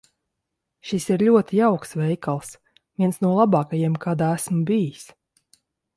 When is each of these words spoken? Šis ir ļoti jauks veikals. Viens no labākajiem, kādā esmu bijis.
Šis 0.91 1.03
ir 1.15 1.23
ļoti 1.27 1.59
jauks 1.59 1.93
veikals. 1.99 2.49
Viens 3.03 3.21
no 3.27 3.35
labākajiem, 3.41 4.01
kādā 4.07 4.31
esmu 4.41 4.63
bijis. 4.71 5.05